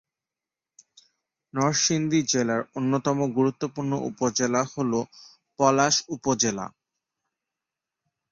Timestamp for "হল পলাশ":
4.73-5.95